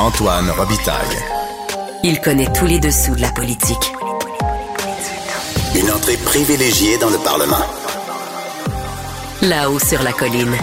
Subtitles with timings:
[0.00, 1.18] Antoine Robitaille.
[2.02, 3.92] Il connaît tous les dessous de la politique.
[5.76, 7.66] Une entrée privilégiée dans le Parlement.
[9.42, 10.54] Là-haut sur la colline.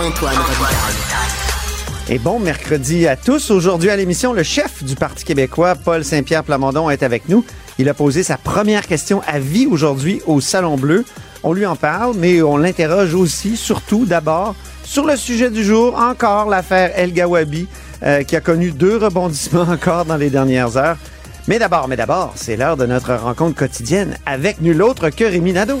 [0.00, 1.06] Antoine Robitaille.
[2.08, 3.52] Et bon mercredi à tous.
[3.52, 7.44] Aujourd'hui à l'émission, le chef du Parti québécois, Paul Saint-Pierre Plamondon, est avec nous.
[7.78, 11.04] Il a posé sa première question à vie aujourd'hui au Salon Bleu.
[11.48, 15.96] On lui en parle, mais on l'interroge aussi, surtout d'abord, sur le sujet du jour,
[15.96, 17.68] encore l'affaire El Gawabi,
[18.02, 20.96] euh, qui a connu deux rebondissements encore dans les dernières heures.
[21.46, 25.52] Mais d'abord, mais d'abord, c'est l'heure de notre rencontre quotidienne avec nul autre que Rémi
[25.52, 25.80] Nadeau.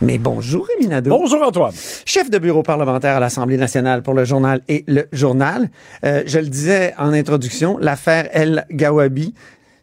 [0.00, 1.10] Mais bonjour Rémi Nadeau.
[1.10, 1.72] Bonjour, Antoine.
[2.04, 5.70] chef de bureau parlementaire à l'Assemblée nationale pour le journal et le journal.
[6.04, 9.34] Euh, je le disais en introduction, l'affaire El Gawabi,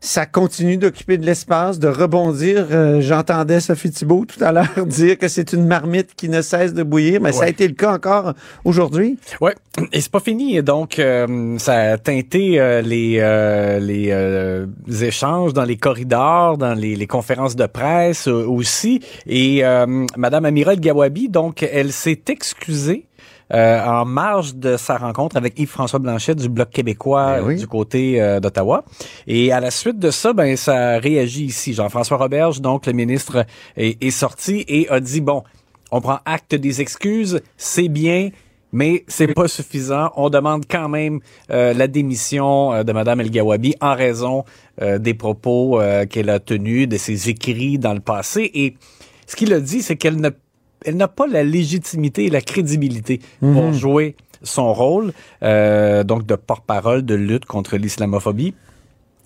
[0.05, 2.67] ça continue d'occuper de l'espace, de rebondir.
[2.71, 6.73] Euh, J'entendais Sophie Thibault tout à l'heure dire que c'est une marmite qui ne cesse
[6.73, 8.33] de bouillir, mais ça a été le cas encore
[8.63, 9.17] aujourd'hui.
[9.41, 9.55] Ouais,
[9.91, 10.61] et c'est pas fini.
[10.61, 13.15] Donc, euh, ça a teinté euh, les
[13.79, 19.01] les échanges dans les corridors, dans les, les conférences de presse aussi.
[19.27, 19.63] Et
[20.17, 23.05] Madame Amira El Gawabi, donc, elle s'est excusée.
[23.53, 27.55] Euh, en marge de sa rencontre avec Yves-François Blanchet du Bloc québécois Ben oui.
[27.57, 28.83] du côté euh, d'Ottawa.
[29.27, 31.73] Et à la suite de ça, ben ça réagit ici.
[31.73, 33.45] Jean-François Roberge, donc le ministre,
[33.77, 35.43] est, est sorti et a dit bon,
[35.91, 38.29] on prend acte des excuses, c'est bien,
[38.71, 40.11] mais c'est pas suffisant.
[40.15, 44.43] On demande quand même euh, la démission euh, de Madame El Gawabi en raison
[44.81, 48.51] euh, des propos euh, qu'elle a tenus, de ses écrits dans le passé.
[48.53, 48.75] Et
[49.27, 50.29] ce qu'il a dit, c'est qu'elle ne
[50.85, 55.11] elle n'a pas la légitimité et la crédibilité pour jouer son rôle,
[55.43, 58.53] euh, donc de porte-parole de lutte contre l'islamophobie.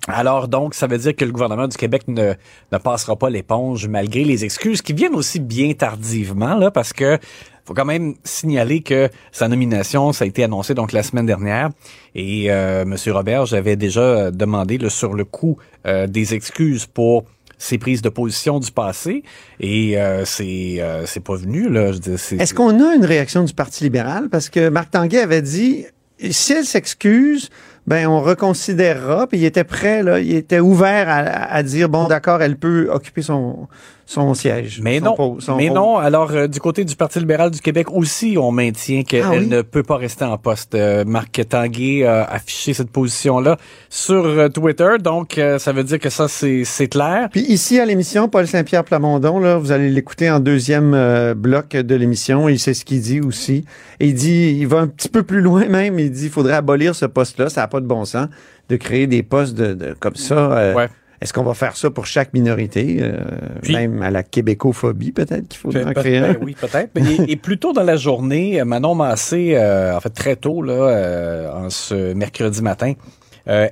[0.08, 2.34] Alors donc, ça veut dire que le gouvernement du Québec ne,
[2.72, 7.20] ne passera pas l'éponge malgré les excuses qui viennent aussi bien tardivement, là, parce que
[7.66, 11.70] faut quand même signaler que sa nomination, ça a été annoncé donc la semaine dernière,
[12.16, 12.96] et euh, M.
[13.14, 17.26] Robert, j'avais déjà demandé là, sur le coup euh, des excuses pour
[17.60, 19.24] ses prises de position du passé,
[19.60, 24.30] et euh, c'est euh, c'est pas venu Est-ce qu'on a une réaction du Parti libéral?
[24.30, 25.86] Parce que Marc Tanguay avait dit,
[26.32, 27.50] si elle s'excuse,
[27.86, 29.28] ben on reconsidérera.
[29.28, 33.22] Puis il était prêt, là, il était ouvert à dire, bon, d'accord, elle peut occuper
[33.22, 33.68] son,
[34.12, 34.80] son siège.
[34.84, 35.98] Mais son non, son mais non.
[35.98, 39.46] Alors euh, du côté du Parti libéral du Québec aussi, on maintient qu'elle Ah oui?
[39.48, 40.74] ne peut pas rester en poste.
[40.74, 46.00] Euh, Marc Tanguay a affiché cette position-là sur euh, Twitter, donc euh, ça veut dire
[46.00, 47.30] que ça c'est clair.
[47.32, 51.70] Puis ici à l'émission, Paul Saint-Pierre Plamondon, là, vous allez l'écouter en deuxième euh, bloc
[51.76, 52.50] de l'émission.
[52.50, 53.64] Il sait ce qu'il dit aussi.
[54.00, 56.00] Et il dit, il va un petit peu plus loin même.
[56.00, 57.50] Il dit, il faudrait abolir ce poste-là.
[57.50, 58.28] Ça n'a pas de bon sens
[58.70, 60.36] de créer des postes de, de- comme ça.
[60.54, 60.90] Euh, Ouais.
[61.22, 63.18] Est-ce qu'on va faire ça pour chaque minorité, euh,
[63.62, 66.34] Puis- même à la québécophobie peut-être qu'il faudrait en créer un?
[66.34, 66.92] ben oui, peut-être.
[66.96, 70.74] Et, et plus tôt dans la journée, Manon Massé, euh, en fait très tôt, là,
[70.74, 72.94] euh, en ce mercredi matin, euh,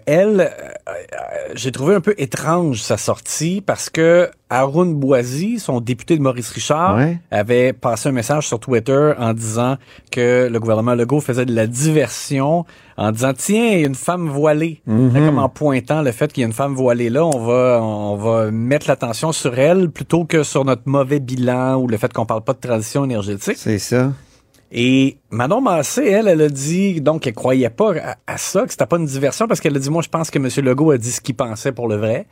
[0.05, 0.45] elle, euh,
[0.89, 0.93] euh,
[1.55, 6.49] j'ai trouvé un peu étrange sa sortie parce que Haroun Boisy, son député de Maurice
[6.51, 7.19] Richard, Ouais.
[7.31, 9.75] avait passé un message sur Twitter en disant
[10.11, 12.65] que le gouvernement Legault faisait de la diversion
[12.97, 16.31] en disant tiens il y a une femme voilée Fait comme en pointant le fait
[16.33, 19.89] qu'il y a une femme voilée là on va on va mettre l'attention sur elle
[19.91, 23.57] plutôt que sur notre mauvais bilan ou le fait qu'on parle pas de transition énergétique
[23.57, 24.11] C'est ça.
[24.71, 28.71] Et Manon Massé, elle, elle a dit donc qu'elle croyait pas à, à ça, que
[28.71, 30.49] c'était pas une diversion, parce qu'elle a dit moi je pense que M.
[30.65, 32.27] Legault a dit ce qu'il pensait pour le vrai.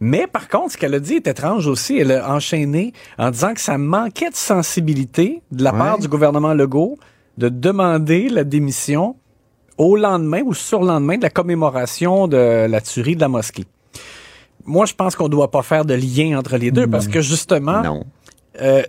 [0.00, 1.96] Mais par contre, ce qu'elle a dit est étrange aussi.
[1.98, 5.78] Elle a enchaîné en disant que ça manquait de sensibilité de la Ouais.
[5.78, 6.98] part du gouvernement Legault
[7.38, 9.16] de demander la démission
[9.78, 13.64] au lendemain ou sur le lendemain de la commémoration de la tuerie de la mosquée.
[14.64, 17.80] Moi, je pense qu'on doit pas faire de lien entre les deux parce que justement,
[17.82, 18.04] Non.
[18.60, 18.82] euh,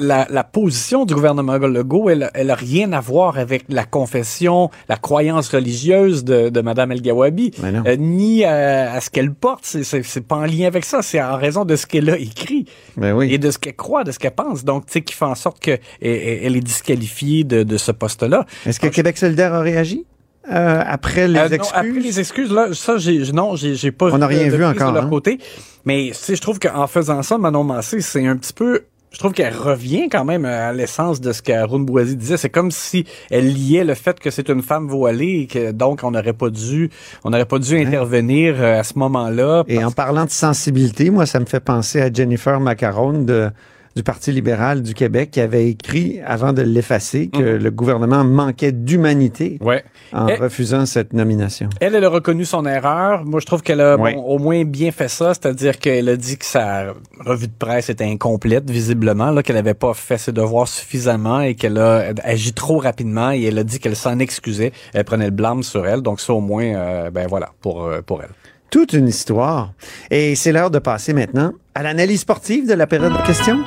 [0.00, 4.70] la, la position du gouvernement Legault, elle, elle a rien à voir avec la confession,
[4.88, 9.60] la croyance religieuse de, de Madame El Gawabi, euh, ni à, à ce qu'elle porte.
[9.64, 11.02] C'est, c'est, c'est pas en lien avec ça.
[11.02, 12.64] C'est en raison de ce qu'elle a écrit
[12.96, 13.32] Ben oui.
[13.32, 14.64] et de ce qu'elle croit, de ce qu'elle pense.
[14.64, 18.46] Donc, tu sais, qui fait en sorte qu'elle elle est disqualifiée de, de ce poste-là.
[18.66, 20.04] Est-ce que Québec solidaire a réagi
[20.50, 21.72] euh, après les Euh, non, excuses?
[21.74, 24.90] après les excuses, là, ça, j'ai, non, j'ai, j'ai pas On n'a rien vu encore,
[24.90, 25.10] de leur hein?
[25.10, 25.38] côté.
[25.84, 28.80] Mais, tu sais, je trouve qu'en faisant ça, Manon Massé, c'est un petit peu,
[29.12, 32.36] je trouve qu'elle revient quand même à l'essence de ce qu'Arun Boisy disait.
[32.36, 36.00] C'est comme si elle liait le fait que c'est une femme voilée et que donc
[36.04, 36.90] on n'aurait pas dû,
[37.24, 39.64] on n'aurait pas dû intervenir euh, à ce moment-là.
[39.66, 43.50] Et en parlant de sensibilité, moi, ça me fait penser à Jennifer Macaron de,
[43.96, 48.72] du Parti libéral du Québec qui avait écrit, avant de l'effacer, que le gouvernement manquait
[48.72, 49.84] d'humanité Ouais.
[50.12, 51.68] en refusant cette nomination.
[51.80, 53.24] Elle, elle a reconnu son erreur.
[53.24, 56.38] Moi, je trouve qu'elle a bon, au moins bien fait ça, c'est-à-dire qu'elle a dit
[56.38, 60.68] que sa revue de presse était incomplète, visiblement, là, qu'elle n'avait pas fait ses devoirs
[60.68, 64.72] suffisamment et qu'elle a agi trop rapidement et elle a dit qu'elle s'en excusait.
[64.94, 68.00] Elle prenait le blâme sur elle, donc ça au moins, euh, ben voilà, pour euh,
[68.02, 68.30] pour elle.
[68.70, 69.72] Toute une histoire.
[70.12, 73.62] Et c'est l'heure de passer maintenant à l'analyse sportive de la période de questions?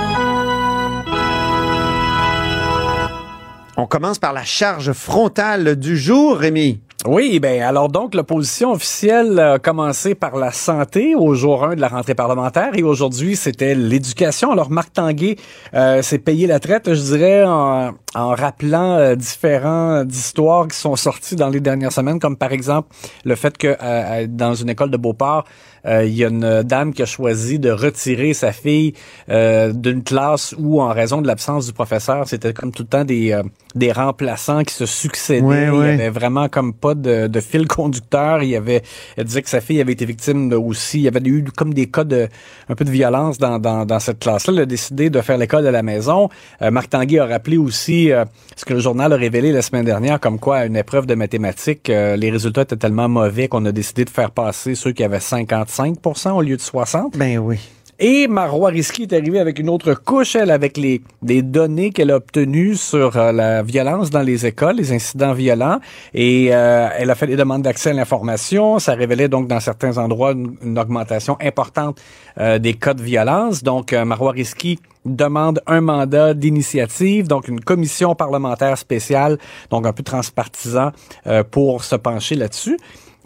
[3.76, 6.80] On commence par la charge frontale du jour, Rémi.
[7.06, 11.82] Oui, ben alors donc l'opposition officielle a commencé par la santé au jour 1 de
[11.82, 14.52] la rentrée parlementaire et aujourd'hui c'était l'éducation.
[14.52, 15.36] Alors Marc Tanguay
[15.74, 21.36] euh, s'est payé la traite, je dirais, en, rappelant euh, différents histoires qui sont sorties
[21.36, 22.96] dans les dernières semaines, comme par exemple
[23.26, 25.44] le fait que euh, dans une école de Beauport,
[25.86, 28.94] il y a une dame qui a choisi de retirer sa fille
[29.30, 33.04] euh, d'une classe où, en raison de l'absence du professeur, c'était comme tout le temps
[33.04, 33.44] des, euh,
[33.76, 35.42] des remplaçants qui se succédaient.
[35.42, 38.44] Ouais, Il y avait vraiment comme pas de, de fil conducteur.
[38.44, 38.82] Il y avait,
[39.18, 41.00] elle disait que sa fille avait été victime de aussi.
[41.00, 42.28] Il y avait eu comme des cas de
[42.70, 44.54] un peu de violence dans, dans, dans cette classe-là.
[44.54, 46.30] Elle a décidé de faire l'école à la maison.
[46.62, 48.26] Euh, Marc Tanguay a rappelé aussi euh,
[48.56, 51.16] ce que le journal a révélé la semaine dernière, comme quoi à une épreuve de
[51.16, 55.04] mathématiques, euh, les résultats étaient tellement mauvais qu'on a décidé de faire passer ceux qui
[55.04, 55.20] avaient
[55.74, 57.18] 55 au lieu de 60.
[57.18, 57.60] Ben oui.
[58.00, 62.12] Et Marois Risky est arrivée avec une autre couche, elle, avec les, les données qu'elle
[62.12, 65.80] a obtenues sur euh, la violence dans les écoles, les incidents violents.
[66.14, 68.80] Et euh, elle a fait des demandes d'accès à l'information.
[68.80, 72.02] Ça révélait donc dans certains endroits une, une augmentation importante
[72.40, 73.62] euh, des cas de violence.
[73.62, 79.38] Donc, euh, Marois Risky demande un mandat d'initiative, donc une commission parlementaire spéciale,
[79.70, 80.92] donc un peu transpartisan,
[81.28, 82.78] euh, pour se pencher là-dessus.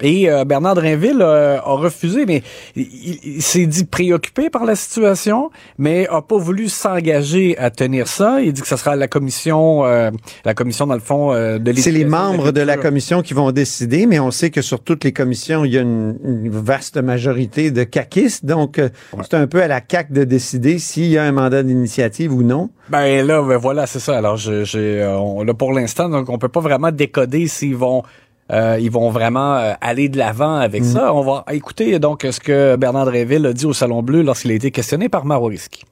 [0.01, 2.43] Et euh, Bernard Drinville euh, a refusé, mais
[2.75, 8.41] il, s'est dit préoccupé par la situation, mais a pas voulu s'engager à tenir ça.
[8.41, 10.11] Il dit que ce sera la commission, euh,
[10.45, 13.51] la commission dans le fond euh, de C'est les membres de la commission qui vont
[13.51, 16.97] décider, mais on sait que sur toutes les commissions, il y a une, une vaste
[16.97, 18.45] majorité de caquistes.
[18.45, 18.89] Donc, euh,
[19.21, 22.43] c'est un peu à la CAC de décider s'il y a un mandat d'initiative ou
[22.43, 22.69] non.
[22.89, 24.17] Ben là, ben voilà, c'est ça.
[24.17, 27.75] Alors, je, j'ai, euh, on, là pour l'instant, donc on peut pas vraiment décoder s'ils
[27.75, 28.03] vont.
[28.51, 31.13] Euh, ils vont vraiment euh, aller de l'avant avec ça.
[31.13, 34.53] On va écouter donc ce que Bernard Dréville a dit au Salon Bleu lorsqu'il a
[34.53, 35.83] été questionné par Maro Risky.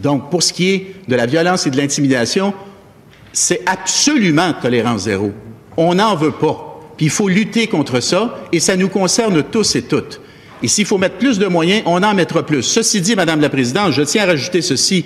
[0.00, 2.52] Donc, pour ce qui est de la violence et de l'intimidation,
[3.32, 5.32] c'est absolument tolérance zéro.
[5.76, 6.80] On n'en veut pas.
[6.96, 10.20] Puis il faut lutter contre ça et ça nous concerne tous et toutes.
[10.62, 12.62] Et s'il faut mettre plus de moyens, on en mettra plus.
[12.62, 15.04] Ceci dit, Madame la Présidente, je tiens à rajouter ceci.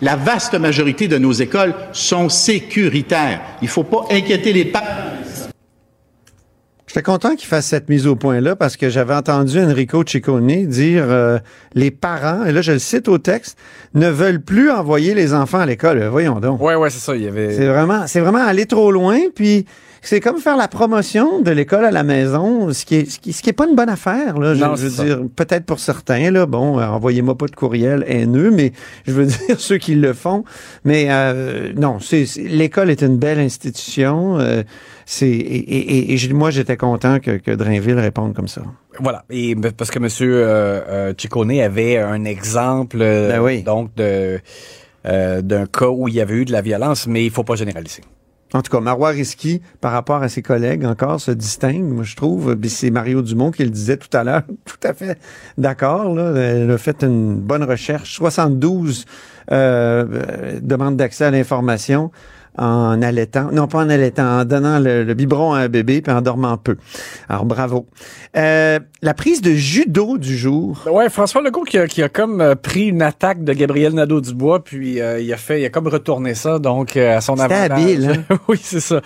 [0.00, 3.40] La vaste majorité de nos écoles sont sécuritaires.
[3.62, 5.17] Il ne faut pas inquiéter les parents.
[6.98, 11.04] J'étais content qu'il fasse cette mise au point-là parce que j'avais entendu Enrico Ciccone dire
[11.06, 11.38] euh,
[11.74, 13.56] les parents, et là je le cite au texte,
[13.94, 16.02] ne veulent plus envoyer les enfants à l'école.
[16.06, 16.60] Voyons donc.
[16.60, 17.14] Ouais, ouais, c'est ça.
[17.14, 17.54] Il y avait.
[17.54, 19.64] C'est vraiment, c'est vraiment aller trop loin, puis
[20.02, 23.32] c'est comme faire la promotion de l'école à la maison, ce qui est, ce qui,
[23.32, 24.54] ce qui est pas une bonne affaire, là.
[24.54, 25.04] Je, Non, je veux ça.
[25.04, 28.72] dire, peut-être pour certains, là, bon, euh, envoyez-moi pas de courriel haineux, mais
[29.06, 30.44] je veux dire ceux qui le font.
[30.84, 34.38] Mais euh, non, c'est, l'école est une belle institution.
[34.38, 34.62] euh,
[35.10, 38.60] c'est et, et, et- moi j'étais content que, que Drainville réponde comme ça.
[39.00, 39.24] Voilà.
[39.30, 43.62] Et parce que Monsieur euh, euh, Ciccone avait un exemple, Ben oui.
[43.62, 44.38] donc de
[45.06, 47.54] euh, d'un cas où il y avait eu de la violence, mais il faut pas
[47.54, 48.02] généraliser.
[48.54, 52.16] En tout cas, Marois Risky, par rapport à ses collègues encore, se distingue, moi, je
[52.16, 52.56] trouve.
[52.66, 54.42] C'est Mario Dumont qui le disait tout à l'heure.
[54.64, 55.18] Tout à fait
[55.58, 56.18] d'accord.
[56.18, 58.14] Elle a fait une bonne recherche.
[58.14, 59.04] 72
[59.50, 62.10] euh, euh, demandes d'accès à l'information
[62.58, 66.12] en allaitant, non pas en allaitant, en donnant le, le biberon à un bébé puis
[66.12, 66.76] en dormant peu.
[67.28, 67.86] Alors bravo.
[68.36, 70.84] Euh, la prise de judo du jour.
[70.90, 74.64] Ouais, François Legault qui a, qui a comme euh, pris une attaque de Gabriel Nadeau-Dubois,
[74.64, 77.70] puis euh, il a fait, il a comme retourné ça, donc à son avantage.
[77.70, 78.36] habile, hein?
[78.48, 79.00] oui, c'est ça.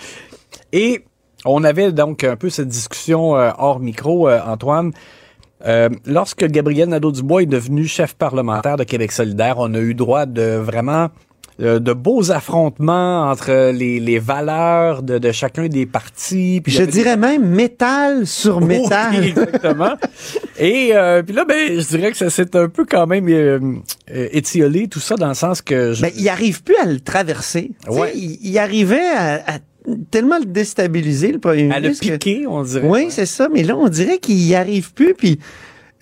[0.71, 1.05] Et
[1.45, 4.91] on avait donc un peu cette discussion euh, hors micro, euh, Antoine.
[5.65, 10.25] Euh, lorsque Gabriel Nadeau-Dubois est devenu chef parlementaire de Québec solidaire, on a eu droit
[10.25, 11.09] de vraiment
[11.61, 16.61] euh, de beaux affrontements entre les, les valeurs de, de chacun des partis.
[16.63, 19.15] Puis Je dirais même métal sur métal.
[19.23, 19.93] Exactement.
[20.59, 23.59] Et euh, puis là, ben, je dirais que ça s'est un peu quand même euh,
[24.13, 26.99] euh, étiolé tout ça dans le sens que je, Ben, il arrive plus à le
[26.99, 27.71] traverser.
[27.87, 28.11] Ouais.
[28.15, 29.57] Il, il arrivait à, à
[30.11, 32.87] tellement le déstabiliser, le premier à le que- piquer, on dirait.
[32.87, 33.49] Oui, c'est ça.
[33.53, 35.13] Mais là, on dirait qu'il y arrive plus.
[35.13, 35.39] Puis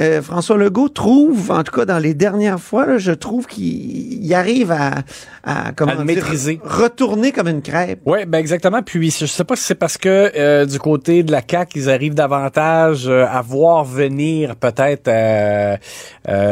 [0.02, 4.24] euh, François Legault trouve, en tout cas dans les dernières fois, là, je trouve qu'il
[4.24, 4.96] il arrive à,
[5.44, 6.60] à, comment À le dire, maîtriser.
[6.64, 8.00] retourner comme une crêpe.
[8.06, 8.82] Oui, ben exactement.
[8.82, 11.90] Puis je sais pas si c'est parce que euh, du côté de la CAQ, ils
[11.90, 15.10] arrivent davantage euh, à voir venir peut-être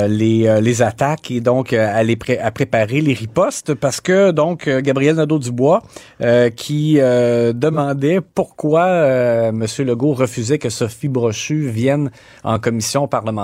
[0.07, 4.67] les, les attaques et donc à, les pré- à préparer les ripostes parce que donc
[4.69, 5.81] Gabriel Nadeau-Dubois
[6.55, 8.87] qui demandait pourquoi
[9.49, 9.65] M.
[9.79, 12.11] Legault refusait que Sophie Brochu vienne
[12.43, 13.38] en commission parlementaire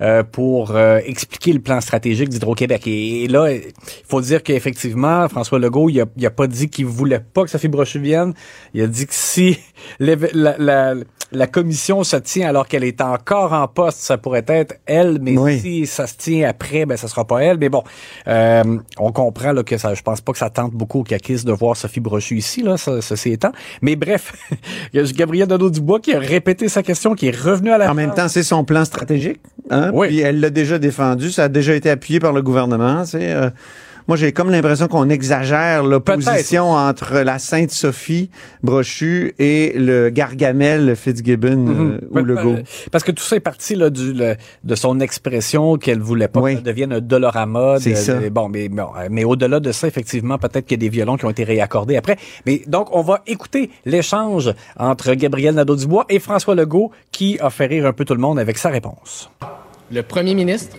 [0.00, 2.86] euh, pour euh, expliquer le plan stratégique d'Hydro-Québec.
[2.86, 3.72] Et, là, il
[4.06, 7.50] faut dire qu'effectivement, François Legault, il a, il a pas dit qu'il voulait pas que
[7.50, 8.34] Sophie Brochu vienne.
[8.74, 9.58] Il a dit que si
[9.98, 10.94] la,
[11.32, 15.36] la commission se tient alors qu'elle est encore en poste, ça pourrait être elle, mais
[15.36, 15.58] Oui.
[15.60, 17.58] si ça se tient après, ben ça sera pas elle.
[17.58, 17.82] Mais bon,
[18.26, 21.46] euh, on comprend là, que ça, je pense pas que ça tente beaucoup au caquistes
[21.46, 23.52] de voir Sophie Brochu ici, là, ça, ceci étant.
[23.82, 24.32] Mais bref,
[24.92, 27.90] il y a Gabriel Nadeau-Dubois qui a répété sa question, qui est revenu à la
[27.90, 29.40] En même temps, c'est son plan stratégique.
[29.70, 29.90] Hein?
[29.92, 30.08] Oui.
[30.08, 31.30] Puis elle l'a déjà défendu.
[31.30, 33.04] Ça a déjà été appuyé par le gouvernement.
[33.04, 33.50] C'est, euh,
[34.08, 38.30] moi, j'ai comme l'impression qu'on exagère l'opposition entre la Sainte Sophie
[38.62, 42.54] Brochu et le Gargamel Fitzgibbon euh, ou Legault.
[42.56, 46.26] euh, Parce que tout ça est parti là, du, le- de son expression qu'elle voulait
[46.28, 46.52] pas Oui.
[46.52, 47.76] que ça devienne un dolorama.
[47.80, 48.14] C'est de- ça.
[48.18, 50.88] de- bon, mais, bon, euh, mais au-delà de ça, effectivement, peut-être qu'il y a des
[50.88, 52.16] violons qui ont été réaccordés après.
[52.46, 57.66] Mais donc, on va écouter l'échange entre Gabriel Nadeau-Dubois et François Legault qui a fait
[57.66, 59.30] rire un peu tout le monde avec sa réponse.
[59.92, 60.76] Le premier ministre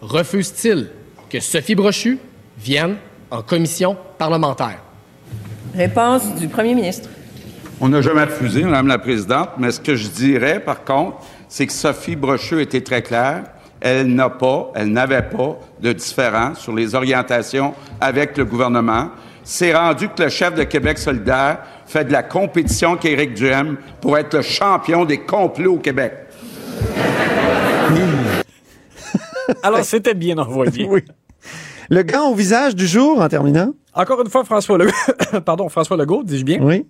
[0.00, 0.88] refuse-t-il
[1.30, 2.18] que Sophie Brochu
[2.58, 2.96] vienne
[3.30, 4.78] en commission parlementaire?
[5.74, 7.08] Réponse du premier ministre.
[7.80, 11.66] On n'a jamais refusé, Madame la Présidente, mais ce que je dirais, par contre, c'est
[11.66, 13.44] que Sophie Brochu était très claire.
[13.80, 19.10] Elle n'a pas, elle n'avait pas de différence sur les orientations avec le gouvernement.
[19.44, 24.18] C'est rendu que le chef de Québec solidaire fait de la compétition qu'Éric Duhem pour
[24.18, 26.12] être le champion des complots au Québec.
[29.62, 30.84] Alors, c'était bien envoyé.
[30.84, 31.04] Oui.
[31.90, 33.72] Le gant au visage du jour, en terminant.
[33.94, 34.92] Encore une fois, François Legault,
[35.44, 36.86] pardon, François Legault, dis-je bien, Oui.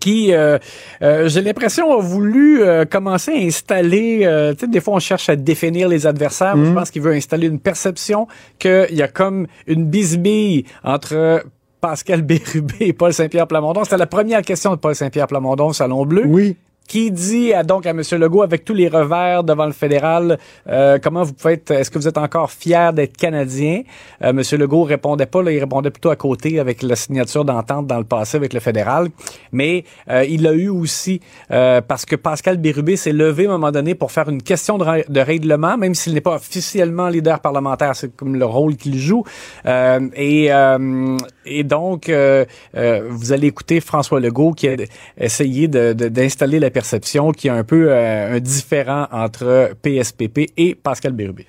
[0.00, 0.58] qui, euh,
[1.02, 4.98] euh, j'ai l'impression, a voulu euh, commencer à installer, euh, tu sais, des fois on
[4.98, 6.64] cherche à définir les adversaires, Mhm.
[6.66, 8.26] je pense qu'il veut installer une perception
[8.58, 11.44] qu'il y a comme une bisbille entre
[11.80, 13.84] Pascal Bérubé et Paul Saint-Pierre Plamondon.
[13.84, 16.22] C'était la première question de Paul Saint-Pierre Plamondon au Salon Bleu.
[16.26, 16.56] Oui.
[16.86, 18.02] Qui dit à, donc à M.
[18.12, 20.38] Legault, avec tous les revers devant le fédéral,
[20.68, 23.82] euh, comment vous pouvez être, est-ce que vous êtes encore fier d'être Canadien?
[24.22, 24.42] Euh, M.
[24.58, 28.04] Legault répondait pas, là, il répondait plutôt à côté avec la signature d'entente dans le
[28.04, 29.08] passé avec le fédéral.
[29.50, 33.52] Mais euh, il l'a eu aussi euh, parce que Pascal Bérubé s'est levé à un
[33.52, 37.40] moment donné pour faire une question de, de règlement, même s'il n'est pas officiellement leader
[37.40, 39.24] parlementaire, c'est comme le rôle qu'il joue.
[39.66, 42.44] Euh, et, euh, et donc, euh,
[42.76, 44.76] euh, vous allez écouter François Legault qui a
[45.18, 50.50] essayé de- de- d'installer la perception qui est un peu euh, un différent entre PSPP
[50.56, 51.46] et Pascal Bérubé.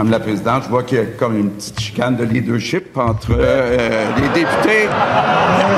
[0.00, 3.30] Madame la Présidente, je vois qu'il y a comme une petite chicane de leadership entre
[3.38, 4.88] euh, les députés.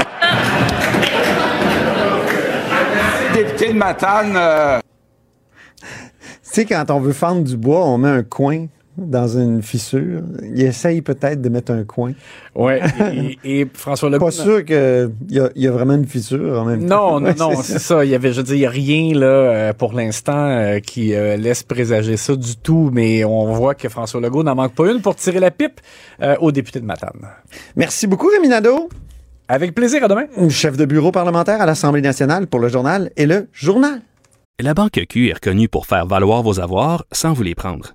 [3.35, 4.79] Député de Matane, euh,
[5.81, 5.87] Tu
[6.43, 8.67] sais, quand on veut fendre du bois, on met un coin
[8.97, 10.23] dans une fissure.
[10.43, 12.13] Il essaye peut-être de mettre un coin.
[12.55, 12.81] Ouais.
[13.45, 14.27] et, et François Legault.
[14.27, 17.21] Pas sûr qu'il y a, y a vraiment une fissure en même temps.
[17.21, 18.05] Non, non, Ouais, non, c'est c'est ça.
[18.05, 20.79] Il y avait, je veux dire, il y a rien là euh, pour l'instant euh,
[20.81, 24.75] qui euh, laisse présager ça du tout, mais on voit que François Legault n'en manque
[24.75, 25.81] pas une pour tirer la pipe
[26.23, 27.29] euh, aux députés de Matane.
[27.77, 28.89] Merci beaucoup, Rémi Nadeau.
[29.49, 30.27] Avec plaisir, à demain.
[30.49, 34.01] Chef de bureau parlementaire à l'Assemblée nationale pour le journal et le journal.
[34.59, 37.95] La Banque Q est reconnue pour faire valoir vos avoirs sans vous les prendre.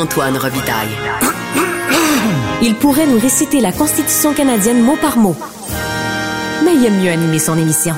[0.00, 0.88] Antoine Robitaille.
[2.62, 5.36] Il pourrait nous réciter la Constitution canadienne mot par mot.
[6.64, 7.94] Mais il aime mieux animer son émission.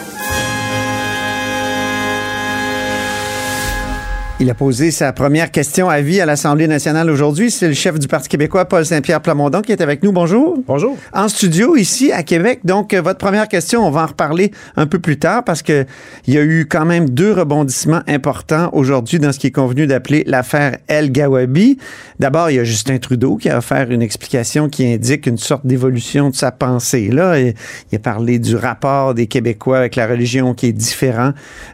[4.43, 7.53] Il a posé sa première question à vie à l'Assemblée nationale aujourd'hui.
[7.53, 10.11] C'est le chef du Parti québécois, Paul Saint-Pierre Plamondon, qui est avec nous.
[10.11, 10.59] Bonjour.
[10.67, 10.99] Bonjour.
[11.13, 12.59] En studio, ici, à Québec.
[12.65, 15.87] Donc, euh, votre première question, on va en reparler un peu plus tard parce que
[16.27, 19.87] il y a eu quand même deux rebondissements importants aujourd'hui dans ce qui est convenu
[19.87, 21.79] d'appeler l'affaire El Gawabi.
[22.19, 25.65] D'abord, il y a Justin Trudeau qui a offert une explication qui indique une sorte
[25.65, 27.11] d'évolution de sa pensée.
[27.13, 27.55] Là, il
[27.95, 31.31] a parlé du rapport des Québécois avec la religion qui est différent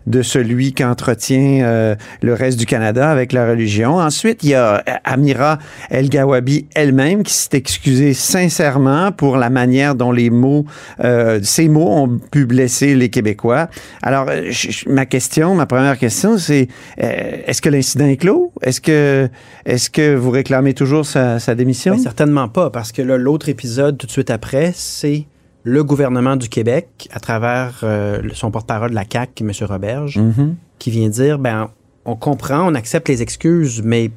[0.07, 3.97] de celui qu'entretient euh, le reste du Canada avec la religion.
[3.97, 5.59] Ensuite, il y a euh, Amira
[5.91, 10.65] El Gawabi elle-même qui s'est excusée sincèrement pour la manière dont les mots,
[11.03, 13.69] euh, ces mots ont pu blesser les Québécois.
[14.03, 14.51] Alors, euh,
[14.87, 18.53] ma question, ma première question, c'est est-ce que l'incident est clos?
[18.63, 19.29] Est-ce que,
[19.65, 21.95] est-ce que vous réclamez toujours sa, sa démission?
[21.95, 25.27] Ben, Certainement pas, parce que l'autre épisode tout de suite après, c'est
[25.65, 29.53] le gouvernement du Québec, à travers euh, son porte-parole de la CAQ, M.
[29.69, 30.55] Roberge, mm -hmm.
[30.79, 31.69] qui vient dire ben
[32.09, 34.11] on comprend, on accepte les excuses, mais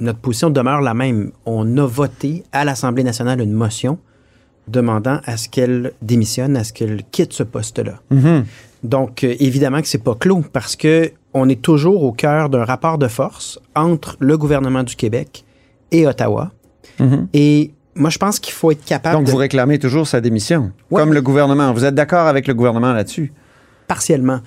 [0.00, 1.32] notre position demeure la même.
[1.46, 3.98] On a voté à l'Assemblée nationale une motion
[4.68, 7.94] demandant à ce qu'elle démissionne, à ce qu'elle quitte ce poste-là.
[8.10, 8.44] Mm -hmm.
[8.82, 12.64] Donc, euh, évidemment que c'est pas clos parce que on est toujours au cœur d'un
[12.64, 15.44] rapport de force entre le gouvernement du Québec
[15.90, 16.44] et Ottawa.
[17.00, 17.26] Mm -hmm.
[17.32, 19.16] Et moi, je pense qu'il faut être capable.
[19.16, 19.30] Donc, de...
[19.32, 21.00] vous réclamez toujours sa démission, ouais.
[21.00, 21.68] comme le gouvernement.
[21.76, 23.28] Vous êtes d'accord avec le gouvernement là-dessus?
[23.86, 24.40] Partiellement.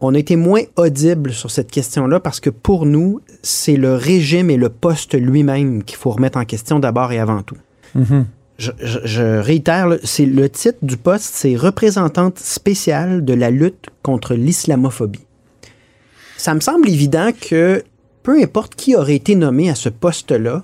[0.00, 4.48] On a été moins audible sur cette question-là parce que pour nous, c'est le régime
[4.50, 7.58] et le poste lui-même qu'il faut remettre en question d'abord et avant tout.
[7.94, 8.24] Mm -hmm.
[8.58, 13.88] je, je, je, réitère, c'est le titre du poste, c'est représentante spéciale de la lutte
[14.02, 15.26] contre l'islamophobie.
[16.36, 17.82] Ça me semble évident que
[18.22, 20.62] peu importe qui aurait été nommé à ce poste-là,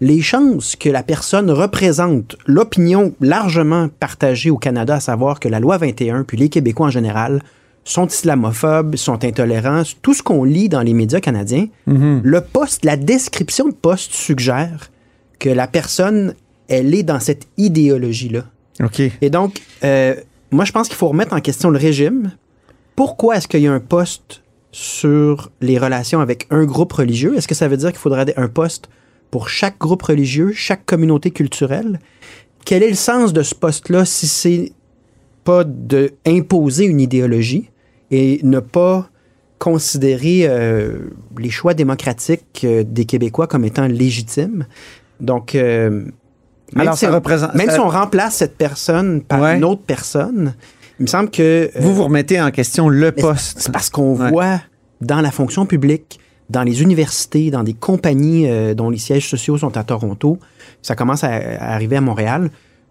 [0.00, 5.60] les chances que la personne représente l'opinion largement partagée au Canada, à savoir que la
[5.60, 7.42] loi 21, puis les Québécois en général,
[7.84, 12.20] sont islamophobes, sont intolérants, tout ce qu'on lit dans les médias canadiens, mm -hmm.
[12.22, 14.90] le poste, la description de poste suggère
[15.38, 16.34] que la personne,
[16.68, 18.44] elle est dans cette idéologie-là.
[18.82, 19.00] OK.
[19.20, 20.14] Et donc, euh,
[20.50, 22.32] moi, je pense qu'il faut remettre en question le régime.
[22.96, 27.36] Pourquoi est-ce qu'il y a un poste sur les relations avec un groupe religieux?
[27.36, 28.88] Est-ce que ça veut dire qu'il faudrait un poste
[29.30, 32.00] pour chaque groupe religieux, chaque communauté culturelle?
[32.64, 34.72] Quel est le sens de ce poste-là si c'est
[35.50, 37.70] pas de imposer une idéologie
[38.12, 39.10] et ne pas
[39.58, 44.66] considérer euh, les choix démocratiques euh, des Québécois comme étant légitimes?
[45.18, 46.12] Donc, euh, même,
[46.76, 47.74] Alors, si, ça représente, même ça...
[47.74, 49.56] si on remplace cette personne par ouais.
[49.56, 50.54] une autre personne,
[51.00, 51.70] il me semble que...
[51.80, 53.58] vous vous remettez en question le poste.
[53.60, 54.30] C'est parce qu'on ouais.
[54.30, 54.60] voit
[55.00, 59.76] dans la fonction publique dans les universités, dans des compagnies dont les sièges sociaux sont
[59.76, 60.38] à Toronto,
[60.82, 62.50] ça commence à, à arriver à Montréal,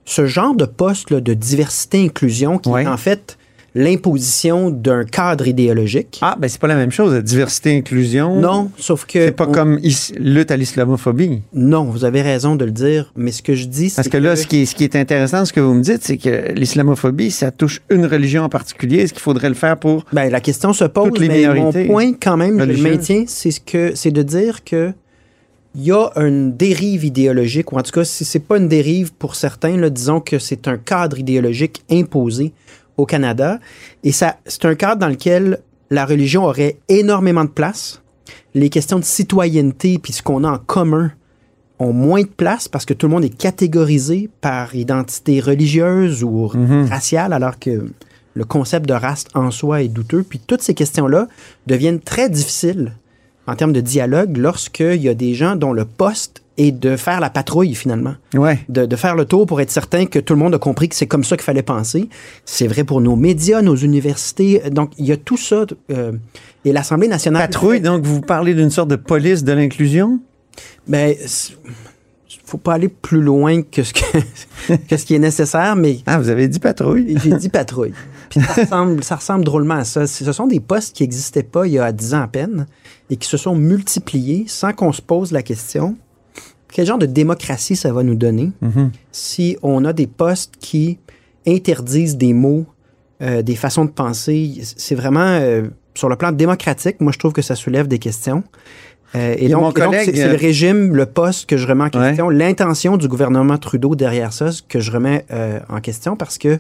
[0.10, 3.38] ce genre de poste là, de diversité-inclusion qui est en fait
[3.76, 6.18] l'imposition d'un cadre idéologique.
[6.24, 8.42] Ah, ben c'est pas la même chose, diversité-inclusion.
[8.42, 9.26] Non, sauf que...
[9.26, 9.52] C'est pas on...
[9.52, 9.80] comme
[10.18, 11.44] lutte à l'islamophobie.
[11.54, 14.18] Non, vous avez raison de le dire, mais ce que je dis, c'est Parce que
[14.18, 14.40] là, que...
[14.40, 17.30] Ce, qui est, ce qui est intéressant, ce que vous me dites, c'est que l'islamophobie,
[17.30, 19.04] ça touche une religion en particulier.
[19.04, 21.84] Est-ce qu'il faudrait le faire pour ben, La question se pose, toutes les mais minorités
[21.84, 22.78] mon point, quand même, religieuses.
[22.80, 24.92] je le maintiens, c'est ce que, c'est de dire que
[25.76, 29.14] il y a une dérive idéologique, ou en tout cas, si c'est pas une dérive
[29.14, 32.54] pour certains, là, disons que c'est un cadre idéologique imposé
[32.98, 33.60] au Canada.
[34.04, 38.02] Et ça, c'est un cadre dans lequel la religion aurait énormément de place.
[38.54, 41.12] Les questions de citoyenneté puis ce qu'on a en commun
[41.78, 46.48] ont moins de place parce que tout le monde est catégorisé par identité religieuse ou
[46.48, 46.58] Mm-hmm.
[46.58, 46.90] mm -hmm.
[46.90, 47.90] raciale, alors que
[48.34, 50.24] le concept de race en soi est douteux.
[50.24, 51.28] Puis toutes ces questions-là
[51.68, 52.94] deviennent très difficiles
[53.48, 57.20] en termes de dialogue lorsqu'il y a des gens dont le poste est de faire
[57.20, 58.16] la patrouille finalement.
[58.34, 58.60] Ouais.
[58.68, 60.96] De, de, faire le tour pour être certain que tout le monde a compris que
[60.96, 62.10] c'est comme ça qu'il fallait penser.
[62.46, 64.62] C'est vrai pour nos médias, nos universités.
[64.70, 65.66] Donc, il y a tout ça.
[65.92, 66.12] Euh,
[66.66, 67.44] et l'Assemblée nationale...
[67.44, 70.20] Patrouille, donc vous parlez d'une sorte de police de l'inclusion?
[70.88, 71.16] Ben,
[72.50, 76.00] faut pas aller plus loin que ce, que, que ce qui est nécessaire, mais...
[76.06, 77.18] Ah, vous avez dit patrouille?
[77.24, 77.94] J'ai dit patrouille.
[78.30, 80.08] Puis ça ressemble, ça ressemble drôlement à ça.
[80.08, 82.66] Ce sont des postes qui n'existaient pas il y a 10 ans à peine
[83.10, 85.98] et qui se sont multipliés sans qu'on se pose la question
[86.72, 88.90] quel genre de démocratie ça va nous donner mm -hmm.
[89.12, 91.00] si on a des postes qui
[91.48, 92.66] interdisent des mots,
[93.22, 94.62] euh, des façons de penser?
[94.78, 98.44] C'est vraiment, euh, sur le plan démocratique, moi je trouve que ça soulève des questions.
[99.16, 100.12] Euh, et, et, donc, collègue...
[100.14, 102.36] c'est le régime, le poste que je remets en question, ouais.
[102.36, 105.26] l'intention du gouvernement Trudeau derrière ça, que je remets
[105.70, 106.60] en question parce que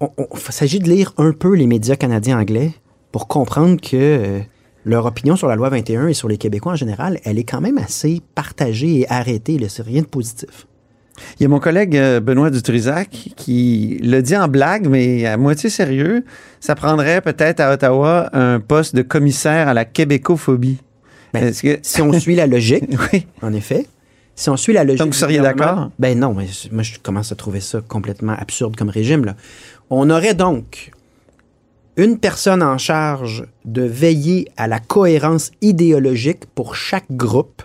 [0.00, 2.70] il s'agit de lire un peu les médias canadiens anglais
[3.12, 4.40] pour comprendre que
[4.84, 7.60] leur opinion sur la loi 21 et sur les Québécois en général, elle est quand
[7.60, 9.58] même assez partagée et arrêtée.
[9.68, 10.66] C'est rien de positif.
[11.38, 15.36] Il y a mon collègue euh, Benoît Dutrisac qui le dit en blague, mais à
[15.36, 16.24] moitié sérieux.
[16.60, 20.78] Ça prendrait peut-être à Ottawa un poste de commissaire à la québécophobie.
[21.34, 23.26] Ben, que- Si on suit la logique, Oui.
[23.42, 23.86] en effet.
[24.34, 25.00] Si on suit la logique.
[25.00, 25.90] Donc, vous seriez d'accord?
[25.98, 29.26] Ben non, mais moi, je commence à trouver ça complètement absurde comme régime.
[29.26, 29.36] Là.
[29.90, 30.90] On aurait donc
[32.00, 37.62] une personne en charge de veiller à la cohérence idéologique pour chaque groupe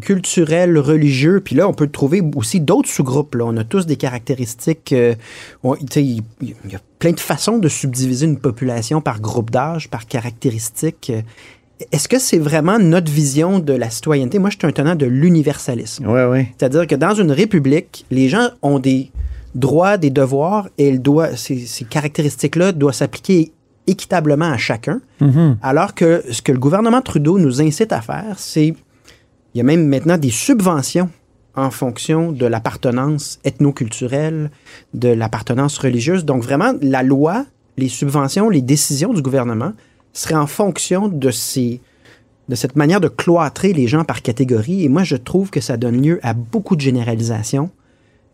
[0.00, 1.40] culturel, religieux.
[1.40, 3.36] Puis là, on peut trouver aussi d'autres sous-groupes.
[3.40, 4.92] On a tous des caractéristiques.
[4.92, 5.14] euh,
[5.62, 6.22] il
[6.68, 11.12] y a plein de façons de subdiviser une population par groupe d'âge, par caractéristiques.
[11.92, 14.40] Est-ce que c'est vraiment notre vision de la citoyenneté?
[14.40, 16.08] Moi, je suis un tenant de l'universalisme.
[16.08, 16.52] Ouais, ouais.
[16.58, 19.12] C'est-à-dire que dans une république, les gens ont des
[19.54, 23.52] droits, des devoirs, et elles doivent- ces, ces caractéristiques-là doivent s'appliquer
[23.86, 25.00] équitablement à chacun.
[25.62, 28.68] Alors que ce que le gouvernement Trudeau nous incite à faire, c'est
[29.54, 31.10] il y a même maintenant des subventions
[31.54, 34.50] en fonction de l'appartenance ethnoculturelle,
[34.94, 36.24] de l'appartenance religieuse.
[36.24, 37.44] Donc vraiment, la loi,
[37.76, 39.72] les subventions, les décisions du gouvernement
[40.14, 41.80] seraient en fonction de ces
[42.48, 44.84] de cette manière de cloîtrer les gens par catégorie.
[44.84, 47.70] Et moi, je trouve que ça donne lieu à beaucoup de généralisations.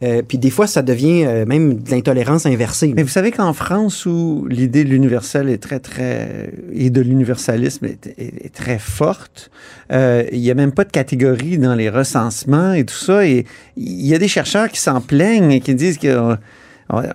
[0.05, 2.93] Euh, puis des fois, ça devient euh, même de l'intolérance inversée.
[2.95, 6.53] Mais vous savez qu'en France, où l'idée de l'universel est très, très.
[6.73, 9.51] et de l'universalisme est, est- est très forte,
[9.93, 13.27] euh, il n'y a même pas de catégorie dans les recensements et tout ça.
[13.27, 13.45] Et
[13.77, 16.37] il y a des chercheurs qui s'en plaignent et qui disent qu'on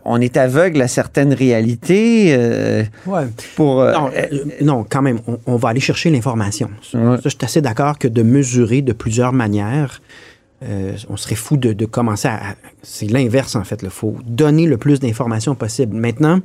[0.06, 2.36] on est aveugle à certaines réalités.
[2.38, 3.24] euh, Ouais.
[3.56, 4.28] pour, euh, Non, euh,
[4.62, 6.69] non, quand même, on, on va aller chercher l'information.
[6.93, 7.15] Ouais.
[7.15, 10.02] ça, je suis assez d'accord que de mesurer de plusieurs manières,
[10.63, 12.56] euh, on serait fou de, de commencer à...
[12.82, 13.82] c'est l'inverse, en fait.
[13.84, 15.95] Il faut donner le plus d'informations possible.
[15.95, 16.39] Maintenant,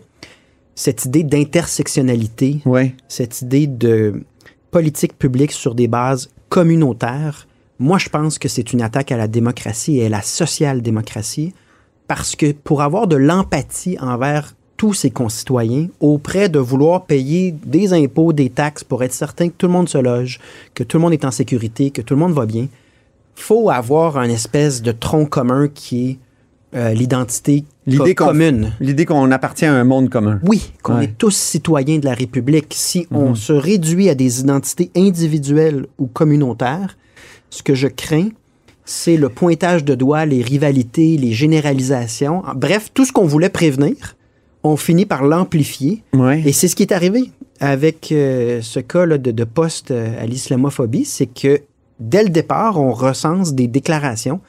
[0.75, 2.95] cette idée d'intersectionnalité, ouais.
[3.09, 4.23] cette idée de
[4.71, 7.47] politique publique sur des bases communautaires,
[7.79, 11.55] moi, je pense que c'est une attaque à la démocratie et à la social-démocratie,
[12.09, 17.93] parce que pour avoir de l'empathie envers tous ses concitoyens, auprès de vouloir payer des
[17.93, 20.39] impôts, des taxes pour être certain que tout le monde se loge,
[20.75, 22.69] que tout le monde est en sécurité, que tout le monde va bien,
[23.41, 26.19] faut avoir un espèce de tronc commun qui est
[26.75, 28.73] euh, l'identité L'idée qu'on- commune.
[28.79, 30.39] L'idée qu'on appartient à un monde commun.
[30.45, 31.05] Oui, qu'on Ouais.
[31.05, 32.75] est tous citoyens de la République.
[32.77, 33.37] Si on Mhm.
[33.37, 36.99] se réduit à des identités individuelles ou communautaires,
[37.49, 38.29] ce que je crains,
[38.85, 42.43] c'est le pointage de doigts, les rivalités, les généralisations.
[42.47, 44.17] En- Bref, tout ce qu'on voulait prévenir,
[44.63, 46.03] on finit par l'amplifier.
[46.13, 46.43] Ouais.
[46.45, 50.23] Et c'est ce qui est arrivé avec euh, ce cas là, de, de poste euh,
[50.23, 51.61] à l'islamophobie, c'est que
[52.01, 54.41] dès le départ, on recense des déclarations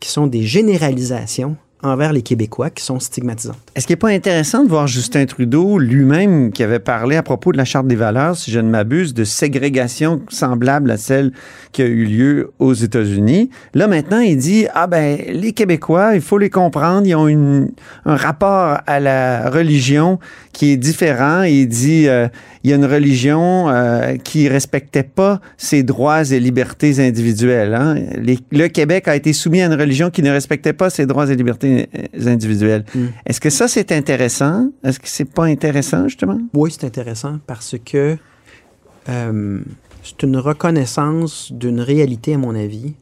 [0.00, 3.58] qui sont des généralisations envers les Québécois qui sont stigmatisantes.
[3.74, 7.50] Est-ce qu'il n'est pas intéressant de voir Justin Trudeau lui-même qui avait parlé à propos
[7.52, 11.32] de la Charte des valeurs, si je ne m'abuse, de ségrégation semblable à celle
[11.72, 13.50] qui a eu lieu aux États-Unis?
[13.74, 17.68] Là, maintenant, il dit, ah ben, les Québécois, il faut les comprendre, ils ont
[18.04, 20.20] un rapport à la religion
[20.52, 21.42] qui est différent.
[21.42, 22.28] Il dit, euh,
[22.64, 27.74] il y a une religion euh, qui respectait pas ses droits et libertés individuelles.
[27.74, 27.94] hein.
[28.16, 31.28] Les- le Québec a été soumis à une religion qui ne respectait pas ses droits
[31.30, 32.84] et libertés euh, individuelles.
[33.26, 34.70] Est-ce que ça, c'est intéressant?
[34.84, 36.38] Est-ce que c'est pas intéressant, justement?
[36.54, 38.16] Oui, c'est intéressant parce que
[39.08, 39.60] euh,
[40.04, 42.94] c'est une reconnaissance d'une réalité, à mon avis.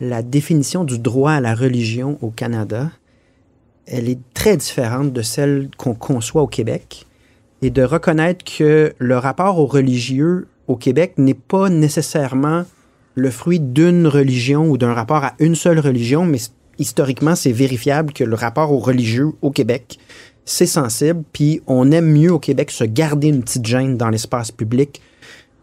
[0.00, 2.90] La définition du droit à la religion au Canada,
[3.86, 7.06] elle est très différente de celle qu'on conçoit au Québec.
[7.64, 12.66] Et de reconnaître que le rapport aux religieux au Québec n'est pas nécessairement
[13.14, 16.36] le fruit d'une religion ou d'un rapport à une seule religion, mais
[16.78, 19.98] historiquement, c'est vérifiable que le rapport aux religieux au Québec,
[20.44, 24.50] c'est sensible, puis on aime mieux au Québec se garder une petite gêne dans l'espace
[24.50, 25.00] public,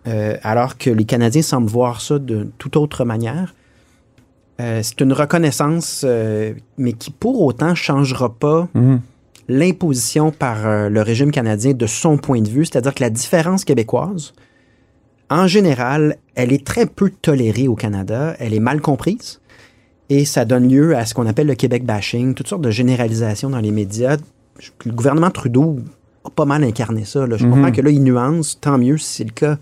[0.07, 3.53] euh, alors que les Canadiens semblent voir ça de toute autre manière.
[4.59, 8.67] Euh, c'est une reconnaissance, euh, mais qui pour autant changera pas
[9.47, 13.65] l'imposition par euh, le régime canadien de son point de vue, c'est-à-dire que la différence
[13.65, 14.33] québécoise,
[15.29, 19.39] en général, elle est très peu tolérée au Canada, elle est mal comprise,
[20.09, 23.49] et ça donne lieu à ce qu'on appelle le Québec bashing, toutes sortes de généralisations
[23.49, 24.17] dans les médias.
[24.85, 25.77] Le gouvernement Trudeau
[26.25, 27.25] a pas mal incarné ça.
[27.25, 27.37] là.
[27.37, 27.51] Je Mhm.
[27.53, 29.57] comprends que là, il nuance, tant mieux si c'est le cas,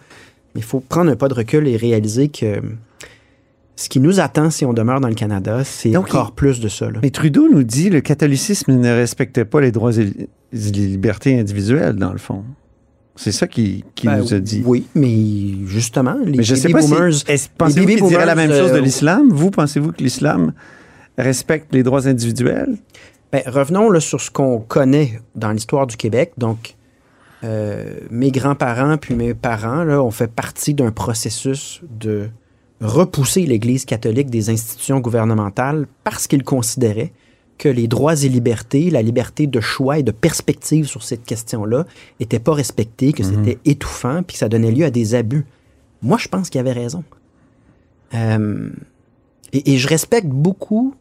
[0.55, 2.61] mais il faut prendre un pas de recul et réaliser que
[3.81, 6.89] ce qui nous attend si on demeure dans le Canada, c'est encore plus de ça.
[6.91, 6.99] là.
[7.01, 10.03] Mais Trudeau nous dit le catholicisme ne respecte pas les droits et
[10.51, 12.43] les libertés individuelles, dans le fond.
[13.15, 14.63] C'est ça qu'il qu'il Ben, nous a dit.
[14.65, 17.07] Oui, mais justement, les Mais je sais pas si- boomers.
[17.27, 19.29] est-ce- les Pensez-vous baby qu'il dirait la même chose de euh, l'islam?
[19.31, 20.53] Vous, pensez-vous que l'islam
[21.17, 22.75] respecte les droits individuels?
[23.31, 26.31] Ben, revenons là, sur ce qu'on connaît dans l'histoire du Québec.
[26.37, 26.75] Donc,
[27.43, 32.29] euh, mes grands-parents puis mes parents là, ont fait partie d'un processus de
[32.81, 37.11] repousser l'Église catholique des institutions gouvernementales parce qu'ils considéraient
[37.57, 41.85] que les droits et libertés, la liberté de choix et de perspective sur cette question-là
[42.19, 45.45] n'étaient pas respectés, que c'était étouffant, puis que ça donnait lieu à des abus.
[46.01, 47.03] Moi, je pense qu'il avait raison.
[48.13, 48.69] Euh,
[49.51, 50.95] et, et je respecte beaucoup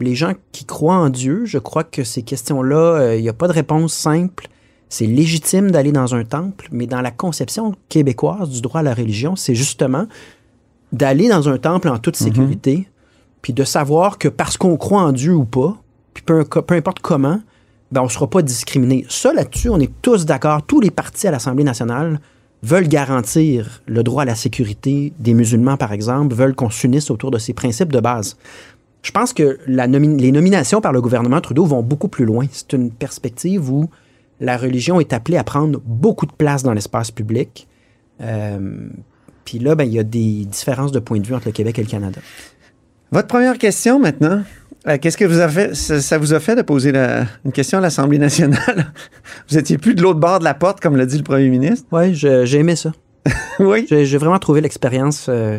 [0.00, 1.44] les gens qui croient en Dieu.
[1.46, 4.48] Je crois que ces questions-là, euh, il n'y a pas de réponse simple.
[4.88, 8.94] C'est légitime d'aller dans un temple, mais dans la conception québécoise du droit à la
[8.94, 10.06] religion, c'est justement
[10.94, 12.88] d'aller dans un temple en toute sécurité,
[13.42, 15.76] puis de savoir que parce qu'on croit en Dieu ou pas,
[16.14, 17.40] puis peu, peu importe comment,
[17.92, 19.04] ben on ne sera pas discriminé.
[19.08, 20.62] Ça, là-dessus, on est tous d'accord.
[20.62, 22.20] Tous les partis à l'Assemblée nationale
[22.62, 27.30] veulent garantir le droit à la sécurité des musulmans, par exemple, veulent qu'on s'unisse autour
[27.30, 28.36] de ces principes de base.
[29.02, 32.46] Je pense que la nomi- les nominations par le gouvernement Trudeau vont beaucoup plus loin.
[32.50, 33.90] C'est une perspective où
[34.40, 37.68] la religion est appelée à prendre beaucoup de place dans l'espace public.
[38.22, 38.88] Euh,
[39.44, 41.78] Puis là, ben, il y a des différences de point de vue entre le Québec
[41.78, 42.20] et le Canada.
[43.12, 44.42] Votre première question maintenant.
[44.86, 47.52] Euh, Qu'est-ce que vous a fait, ça, ça vous a fait de poser la- une
[47.52, 48.92] question à l'Assemblée nationale?
[49.48, 51.86] vous étiez plus de l'autre bord de la porte, comme l'a dit le premier ministre?
[51.92, 52.92] Oui, j'ai aimé ça.
[53.58, 53.86] oui?
[53.88, 55.58] J'ai vraiment trouvé l'expérience euh,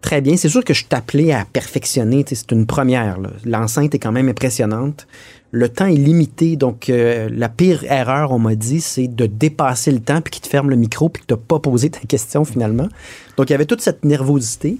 [0.00, 0.36] très bien.
[0.38, 2.24] C'est sûr que je t'appelais à perfectionner.
[2.26, 3.18] C'est une première.
[3.44, 5.06] L'enceinte est quand même impressionnante.
[5.52, 6.56] Le temps est limité.
[6.56, 10.42] Donc, euh, la pire erreur, on m'a dit, c'est de dépasser le temps puis qu'il
[10.42, 12.88] te ferme le micro puis que tu pas posé ta question finalement.
[13.36, 14.78] Donc, il y avait toute cette nervosité.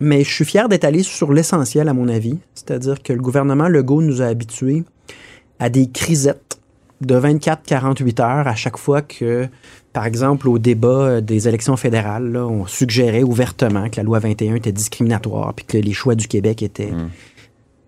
[0.00, 2.36] Mais je suis fier d'être allé sur l'essentiel, à mon avis.
[2.54, 4.82] C'est-à-dire que le gouvernement Legault nous a habitués
[5.60, 6.58] à des crisettes
[7.00, 9.46] de 24-48 heures à chaque fois que,
[9.92, 14.56] par exemple, au débat euh, des élections fédérales, on suggérait ouvertement que la loi 21
[14.56, 16.92] était discriminatoire puis que les choix du Québec étaient.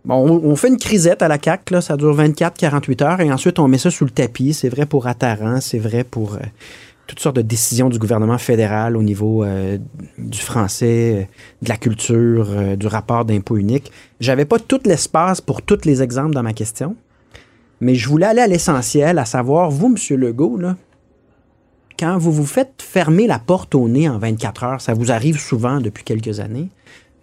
[0.08, 1.38] On, fait une crisette à la
[1.70, 4.54] là, ça dure 24-48 heures et ensuite on met ça sous le tapis.
[4.54, 6.40] C'est vrai pour Attaran, c'est vrai pour euh,
[7.08, 9.78] toutes sortes de décisions du gouvernement fédéral au niveau euh,
[10.16, 11.24] du français, euh,
[11.62, 13.90] de la culture, du rapport d'impôt unique.
[14.20, 16.94] J'avais pas tout l'espace pour tous les exemples dans ma question,
[17.80, 20.18] mais je voulais aller à l'essentiel, à savoir, vous, M.
[20.18, 20.60] Legault,
[21.98, 25.40] quand vous vous faites fermer la porte au nez en 24 heures, ça vous arrive
[25.40, 26.68] souvent depuis quelques années,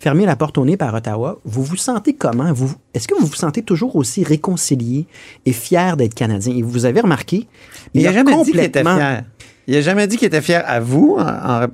[0.03, 2.51] fermer la porte au nez par Ottawa, vous vous sentez comment?
[2.51, 5.07] Vous, est-ce que vous vous sentez toujours aussi réconcilié
[5.45, 6.53] et fier d'être Canadien?
[6.57, 7.47] Et vous avez remarqué,
[7.95, 9.23] Mais il n'a jamais dit qu'il était fier.
[9.65, 11.15] Il n'a jamais dit qu'il était fier à vous.
[11.17, 11.69] en- en- en-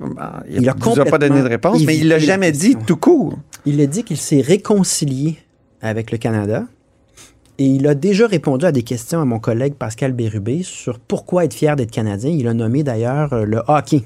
[0.48, 2.76] il ne vous a pas donné de réponse, mais il l'a évité la jamais dit
[2.86, 3.36] tout court.
[3.66, 5.38] Il a dit qu'il s'est réconcilié
[5.82, 6.64] avec le Canada
[7.58, 11.44] et il a déjà répondu à des questions à mon collègue Pascal Bérubé sur pourquoi
[11.46, 12.30] être fier d'être Canadien.
[12.30, 14.04] Il a nommé d'ailleurs euh, le hockey,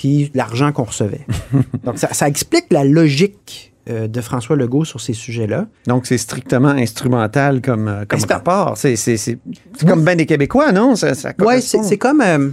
[0.00, 1.26] puis l'argent qu'on recevait.
[1.84, 5.66] Donc ça, ça explique la logique euh, de François Legault sur ces sujets-là.
[5.86, 8.78] Donc, c'est strictement instrumental comme, euh, comme Ben, rapport.
[8.78, 9.38] C'est c'est- c'est-
[9.76, 10.96] c'est comme ben des Québécois, non?
[10.96, 12.22] Ça, ça Ouais, c'est comme.
[12.22, 12.50] euh,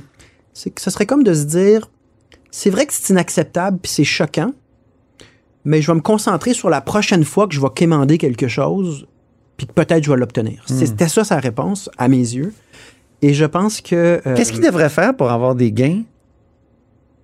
[0.54, 1.90] ce serait comme de se dire
[2.52, 4.52] c'est vrai que c'est inacceptable puis c'est choquant,
[5.64, 9.08] mais je vais me concentrer sur la prochaine fois que je vais quémander quelque chose
[9.56, 10.66] puis que peut-être je vais l'obtenir.
[10.70, 10.78] Hmm.
[10.80, 12.54] C'était ça sa réponse, à mes yeux.
[13.22, 14.22] Et je pense que.
[14.26, 16.04] euh, Qu'est-ce qu'il devrait faire pour avoir des gains?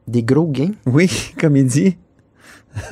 [0.07, 0.71] Des gros gains?
[0.85, 1.97] Oui, comme il dit.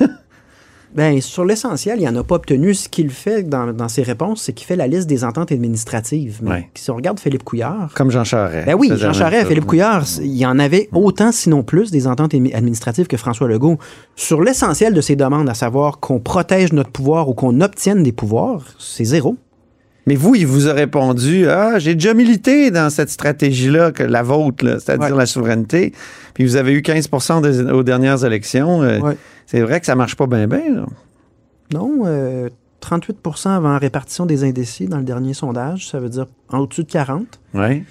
[0.94, 2.74] Ben, sur l'essentiel, il n'en a pas obtenu.
[2.74, 6.40] Ce qu'il fait dans, dans ses réponses, c'est qu'il fait la liste des ententes administratives.
[6.42, 6.68] Mais Ouais.
[6.74, 8.66] si on regarde Philippe Couillard, Comme Jean Charest.
[8.66, 9.48] Ben oui, Jean Charest.
[9.48, 13.78] Philippe Couillard, il y en avait autant, sinon plus, des ententes administratives que François Legault.
[14.16, 18.12] Sur l'essentiel de ces demandes, à savoir qu'on protège notre pouvoir ou qu'on obtienne des
[18.12, 19.36] pouvoirs, c'est zéro.
[20.06, 24.22] Mais vous, il vous a répondu Ah, j'ai déjà milité dans cette stratégie-là, que la
[24.22, 25.16] vôtre, c'est-à-dire Ouais.
[25.18, 25.92] la souveraineté.
[26.34, 28.82] Puis vous avez eu 15 des- aux dernières élections.
[28.82, 29.16] Euh, Ouais.
[29.46, 30.86] C'est vrai que ça marche pas bien, bien.
[31.72, 32.48] Non, euh,
[32.80, 36.90] 38% avant répartition des indécis dans le dernier sondage, ça veut dire en au-dessus de
[36.90, 37.40] 40.
[37.54, 37.84] Oui.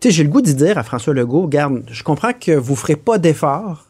[0.00, 2.76] Tu sais, j'ai le goût d'y dire à François Legault, regarde, je comprends que vous
[2.76, 3.86] ferez pas d'efforts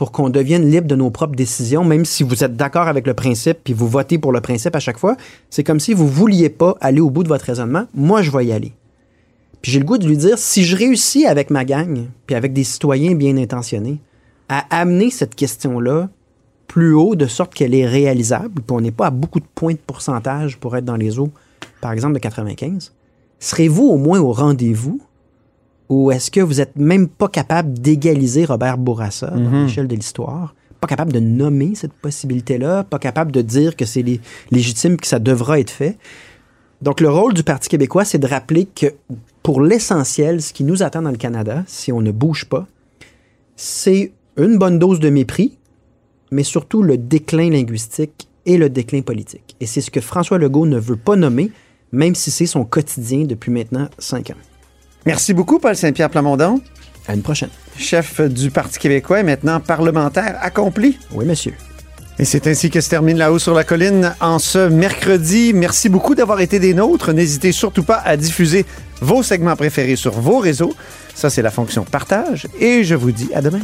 [0.00, 3.12] pour qu'on devienne libre de nos propres décisions, même si vous êtes d'accord avec le
[3.12, 5.14] principe puis vous votez pour le principe à chaque fois.
[5.50, 7.84] C'est comme si vous vouliez pas aller au bout de votre raisonnement.
[7.92, 8.72] Moi, je vais y aller.
[9.60, 12.54] Puis j'ai le goût de lui dire, si je réussis avec ma gang, puis avec
[12.54, 13.98] des citoyens bien intentionnés,
[14.48, 16.08] à amener cette question-là
[16.66, 19.74] plus haut de sorte qu'elle est réalisable, puis on n'est pas à beaucoup de points
[19.74, 21.28] de pourcentage pour être dans les eaux,
[21.82, 22.94] par exemple de 95,
[23.38, 25.02] serez-vous au moins au rendez-vous
[25.90, 29.66] ou est-ce que vous n'êtes même pas capable d'égaliser Robert Bourassa dans Mhm.
[29.66, 30.54] l'échelle de l'histoire?
[30.80, 35.06] Pas capable de nommer cette possibilité-là, pas capable de dire que c'est lé- légitime, que
[35.06, 35.98] ça devra être fait.
[36.80, 38.86] Donc, le rôle du Parti québécois, c'est de rappeler que
[39.42, 42.66] pour l'essentiel, ce qui nous attend dans le Canada, si on ne bouge pas,
[43.56, 45.58] c'est une bonne dose de mépris,
[46.30, 49.56] mais surtout le déclin linguistique et le déclin politique.
[49.60, 51.50] Et c'est ce que François Legault ne veut pas nommer,
[51.92, 54.34] même si c'est son quotidien depuis maintenant cinq ans.
[55.06, 56.60] Merci beaucoup, Paul Saint-Pierre Plamondon.
[57.08, 57.48] À une prochaine.
[57.78, 60.98] Chef du Parti québécois et maintenant parlementaire accompli.
[61.12, 61.54] Oui, monsieur.
[62.18, 65.52] Et c'est ainsi que se termine La Haut sur la Colline en ce mercredi.
[65.54, 67.14] Merci beaucoup d'avoir été des nôtres.
[67.14, 68.66] N'hésitez surtout pas à diffuser
[69.00, 70.74] vos segments préférés sur vos réseaux.
[71.14, 72.46] Ça, c'est la fonction partage.
[72.58, 73.60] Et je vous dis à demain.